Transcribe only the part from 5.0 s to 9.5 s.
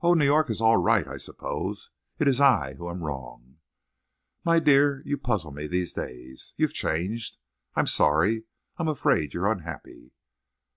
you puzzle me these days. You've changed. I'm sorry. I'm afraid you're